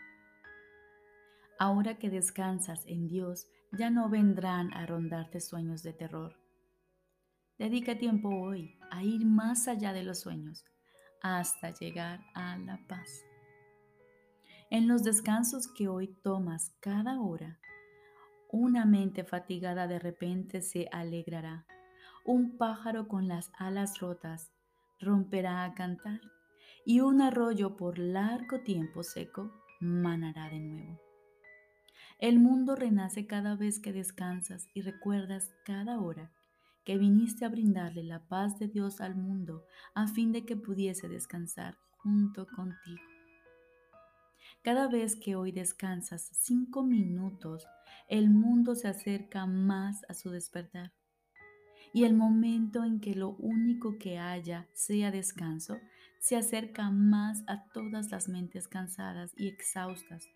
Ahora 1.58 1.98
que 1.98 2.10
descansas 2.10 2.84
en 2.86 3.08
Dios, 3.08 3.48
ya 3.72 3.88
no 3.88 4.10
vendrán 4.10 4.72
a 4.74 4.84
rondarte 4.84 5.40
sueños 5.40 5.82
de 5.82 5.94
terror. 5.94 6.36
Dedica 7.58 7.96
tiempo 7.96 8.28
hoy 8.28 8.78
a 8.90 9.02
ir 9.02 9.24
más 9.24 9.66
allá 9.66 9.92
de 9.92 10.02
los 10.02 10.20
sueños 10.20 10.64
hasta 11.22 11.70
llegar 11.70 12.20
a 12.34 12.58
la 12.58 12.78
paz. 12.86 13.24
En 14.72 14.88
los 14.88 15.02
descansos 15.02 15.68
que 15.68 15.86
hoy 15.86 16.08
tomas 16.22 16.72
cada 16.80 17.20
hora, 17.20 17.60
una 18.50 18.86
mente 18.86 19.22
fatigada 19.22 19.86
de 19.86 19.98
repente 19.98 20.62
se 20.62 20.88
alegrará. 20.90 21.66
Un 22.24 22.56
pájaro 22.56 23.06
con 23.06 23.28
las 23.28 23.52
alas 23.58 24.00
rotas 24.00 24.50
romperá 24.98 25.64
a 25.64 25.74
cantar 25.74 26.22
y 26.86 27.00
un 27.00 27.20
arroyo 27.20 27.76
por 27.76 27.98
largo 27.98 28.60
tiempo 28.60 29.02
seco 29.02 29.52
manará 29.78 30.48
de 30.48 30.60
nuevo. 30.60 30.98
El 32.18 32.38
mundo 32.38 32.74
renace 32.74 33.26
cada 33.26 33.56
vez 33.56 33.78
que 33.78 33.92
descansas 33.92 34.70
y 34.72 34.80
recuerdas 34.80 35.50
cada 35.66 36.00
hora 36.00 36.32
que 36.86 36.96
viniste 36.96 37.44
a 37.44 37.50
brindarle 37.50 38.04
la 38.04 38.26
paz 38.26 38.58
de 38.58 38.68
Dios 38.68 39.02
al 39.02 39.16
mundo 39.16 39.66
a 39.94 40.08
fin 40.08 40.32
de 40.32 40.46
que 40.46 40.56
pudiese 40.56 41.10
descansar 41.10 41.76
junto 41.98 42.46
contigo. 42.46 43.11
Cada 44.62 44.86
vez 44.86 45.16
que 45.16 45.34
hoy 45.34 45.50
descansas 45.50 46.30
cinco 46.34 46.84
minutos, 46.84 47.66
el 48.08 48.30
mundo 48.30 48.76
se 48.76 48.86
acerca 48.86 49.44
más 49.44 50.04
a 50.08 50.14
su 50.14 50.30
despertar. 50.30 50.92
Y 51.92 52.04
el 52.04 52.14
momento 52.14 52.84
en 52.84 53.00
que 53.00 53.16
lo 53.16 53.30
único 53.30 53.98
que 53.98 54.18
haya 54.18 54.68
sea 54.72 55.10
descanso, 55.10 55.80
se 56.20 56.36
acerca 56.36 56.92
más 56.92 57.42
a 57.48 57.64
todas 57.72 58.12
las 58.12 58.28
mentes 58.28 58.68
cansadas 58.68 59.32
y 59.36 59.48
exhaustas, 59.48 60.28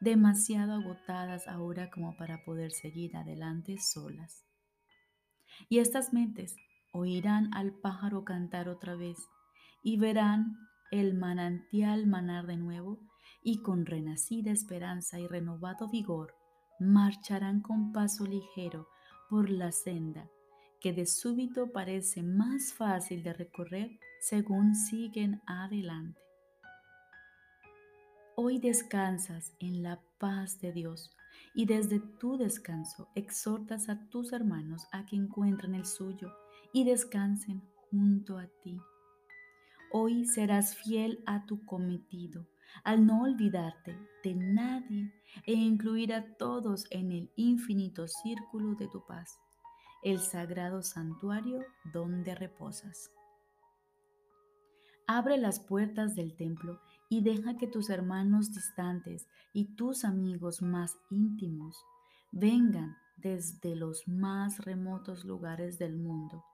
demasiado 0.00 0.74
agotadas 0.74 1.48
ahora 1.48 1.90
como 1.90 2.16
para 2.16 2.44
poder 2.44 2.70
seguir 2.70 3.16
adelante 3.16 3.78
solas. 3.78 4.44
Y 5.68 5.80
estas 5.80 6.12
mentes 6.12 6.54
oirán 6.92 7.52
al 7.52 7.72
pájaro 7.72 8.24
cantar 8.24 8.68
otra 8.68 8.94
vez 8.94 9.18
y 9.82 9.98
verán 9.98 10.56
el 10.92 11.14
manantial 11.14 12.06
manar 12.06 12.46
de 12.46 12.56
nuevo 12.56 13.00
y 13.48 13.62
con 13.62 13.86
renacida 13.86 14.50
esperanza 14.50 15.18
y 15.18 15.26
renovado 15.26 15.88
vigor 15.88 16.34
marcharán 16.78 17.62
con 17.62 17.92
paso 17.92 18.26
ligero 18.26 18.90
por 19.30 19.48
la 19.48 19.72
senda 19.72 20.28
que 20.82 20.92
de 20.92 21.06
súbito 21.06 21.72
parece 21.72 22.22
más 22.22 22.74
fácil 22.74 23.22
de 23.22 23.32
recorrer 23.32 23.98
según 24.20 24.74
siguen 24.74 25.40
adelante. 25.46 26.20
Hoy 28.36 28.58
descansas 28.58 29.54
en 29.60 29.82
la 29.82 29.98
paz 30.18 30.60
de 30.60 30.72
Dios 30.72 31.16
y 31.54 31.64
desde 31.64 32.00
tu 32.00 32.36
descanso 32.36 33.08
exhortas 33.14 33.88
a 33.88 34.10
tus 34.10 34.34
hermanos 34.34 34.86
a 34.92 35.06
que 35.06 35.16
encuentren 35.16 35.74
el 35.74 35.86
suyo 35.86 36.30
y 36.74 36.84
descansen 36.84 37.62
junto 37.90 38.36
a 38.36 38.46
ti. 38.62 38.78
Hoy 39.90 40.26
serás 40.26 40.76
fiel 40.76 41.22
a 41.24 41.46
tu 41.46 41.64
cometido 41.64 42.46
al 42.84 43.06
no 43.06 43.22
olvidarte 43.22 43.98
de 44.22 44.34
nadie 44.34 45.12
e 45.44 45.52
incluir 45.52 46.12
a 46.12 46.36
todos 46.36 46.86
en 46.90 47.12
el 47.12 47.30
infinito 47.36 48.06
círculo 48.08 48.74
de 48.74 48.88
tu 48.88 49.04
paz, 49.06 49.38
el 50.02 50.20
sagrado 50.20 50.82
santuario 50.82 51.64
donde 51.92 52.34
reposas. 52.34 53.10
Abre 55.06 55.38
las 55.38 55.60
puertas 55.60 56.14
del 56.14 56.36
templo 56.36 56.80
y 57.08 57.22
deja 57.22 57.56
que 57.56 57.66
tus 57.66 57.88
hermanos 57.88 58.52
distantes 58.52 59.26
y 59.52 59.74
tus 59.74 60.04
amigos 60.04 60.60
más 60.60 60.98
íntimos 61.10 61.82
vengan 62.30 62.96
desde 63.16 63.74
los 63.74 64.06
más 64.06 64.58
remotos 64.64 65.24
lugares 65.24 65.78
del 65.78 65.96
mundo, 65.96 66.44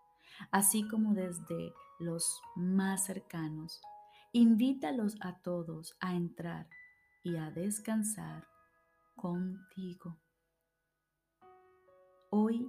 así 0.51 0.87
como 0.89 1.15
desde 1.15 1.73
los 1.99 2.41
más 2.55 3.07
cercanos 3.07 3.83
Invítalos 4.37 5.15
a 5.21 5.39
todos 5.43 5.97
a 6.01 6.17
entrar 6.17 6.69
y 7.23 7.37
a 7.37 7.53
descansar 7.53 8.45
contigo. 9.15 10.19
Hoy 12.31 12.69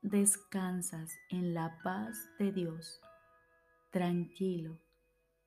descansas 0.00 1.12
en 1.28 1.52
la 1.52 1.78
paz 1.84 2.16
de 2.38 2.52
Dios, 2.52 3.02
tranquilo 3.90 4.80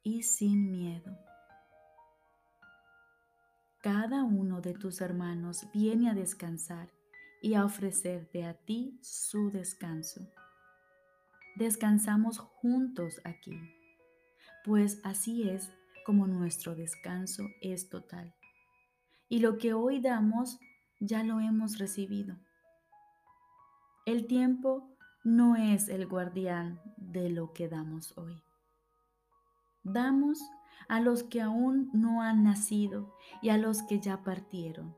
y 0.03 0.21
sin 0.21 0.69
miedo. 0.69 1.17
cada 3.81 4.23
uno 4.23 4.61
de 4.61 4.75
tus 4.75 5.01
hermanos 5.01 5.65
viene 5.73 6.11
a 6.11 6.13
descansar 6.13 6.91
y 7.41 7.55
a 7.55 7.65
ofrecerte 7.65 8.45
a 8.45 8.53
ti 8.53 8.99
su 9.01 9.49
descanso. 9.49 10.21
Descansamos 11.55 12.37
juntos 12.37 13.19
aquí, 13.23 13.57
pues 14.67 14.99
así 15.05 15.49
es 15.49 15.71
como 16.05 16.27
nuestro 16.27 16.75
descanso 16.75 17.43
es 17.61 17.87
total. 17.87 18.35
Y 19.29 19.39
lo 19.39 19.57
que 19.57 19.73
hoy 19.73 20.01
damos 20.01 20.59
ya 20.99 21.23
lo 21.23 21.39
hemos 21.39 21.77
recibido. 21.77 22.35
El 24.05 24.27
tiempo 24.27 24.93
no 25.23 25.55
es 25.55 25.87
el 25.87 26.05
guardián 26.05 26.81
de 26.97 27.29
lo 27.29 27.53
que 27.53 27.69
damos 27.69 28.17
hoy. 28.17 28.43
Damos 29.83 30.37
a 30.89 30.99
los 30.99 31.23
que 31.23 31.39
aún 31.39 31.89
no 31.93 32.21
han 32.21 32.43
nacido 32.43 33.15
y 33.41 33.49
a 33.49 33.57
los 33.57 33.83
que 33.83 34.01
ya 34.01 34.21
partieron, 34.21 34.97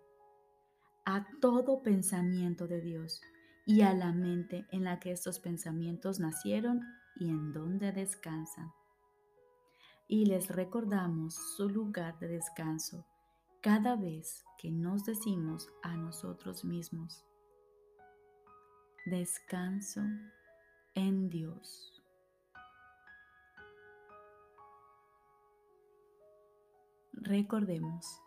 a 1.05 1.27
todo 1.41 1.83
pensamiento 1.83 2.67
de 2.67 2.81
Dios 2.81 3.21
y 3.67 3.81
a 3.81 3.93
la 3.93 4.13
mente 4.13 4.65
en 4.71 4.83
la 4.83 4.99
que 4.99 5.11
estos 5.11 5.39
pensamientos 5.39 6.19
nacieron 6.19 6.81
y 7.19 7.29
en 7.29 7.53
donde 7.53 7.91
descansan. 7.91 8.71
Y 10.11 10.25
les 10.25 10.49
recordamos 10.49 11.35
su 11.35 11.69
lugar 11.69 12.17
de 12.17 12.29
descanso 12.29 13.05
cada 13.61 13.95
vez 13.95 14.43
que 14.57 14.71
nos 14.71 15.03
decimos 15.05 15.69
a 15.83 15.95
nosotros 15.95 16.65
mismos, 16.65 17.23
descanso 19.05 20.01
en 20.95 21.29
Dios. 21.29 22.01
Recordemos, 27.13 28.19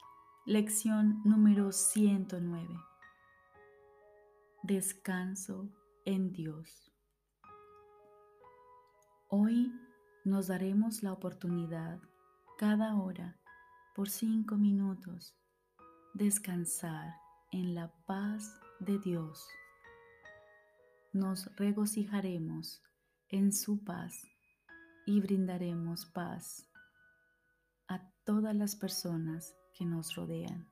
lección 0.46 1.20
número 1.24 1.72
109. 1.72 2.68
Descanso 4.62 5.68
en 6.04 6.32
Dios. 6.32 6.92
Hoy 9.26 9.72
nos 10.24 10.46
daremos 10.48 11.02
la 11.02 11.12
oportunidad 11.12 12.00
cada 12.58 12.96
hora 12.96 13.38
por 13.94 14.08
cinco 14.08 14.56
minutos 14.56 15.36
descansar 16.14 17.14
en 17.50 17.74
la 17.74 17.92
paz 18.06 18.58
de 18.80 18.98
Dios. 18.98 19.46
Nos 21.12 21.54
regocijaremos 21.56 22.82
en 23.28 23.52
su 23.52 23.82
paz 23.84 24.14
y 25.06 25.20
brindaremos 25.20 26.06
paz 26.06 26.68
todas 28.24 28.54
las 28.54 28.76
personas 28.76 29.56
que 29.74 29.84
nos 29.84 30.14
rodean, 30.14 30.68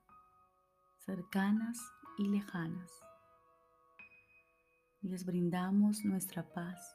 cercanas 1.05 1.79
y 2.19 2.29
lejanas. 2.29 2.91
Les 5.03 5.25
brindamos 5.25 6.05
nuestra 6.05 6.49
paz. 6.53 6.95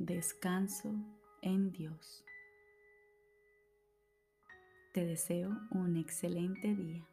Descanso 0.00 0.94
en 1.42 1.72
Dios. 1.72 2.24
Te 4.94 5.04
deseo 5.04 5.50
un 5.72 5.96
excelente 5.96 6.72
día. 6.72 7.04